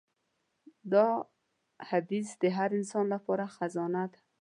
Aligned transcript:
دا 0.93 1.07
حدیث 1.89 2.29
د 2.41 2.43
هر 2.57 2.69
انسان 2.79 3.05
لپاره 3.13 3.45
خزانه 3.55 4.03
ده. 4.11 4.19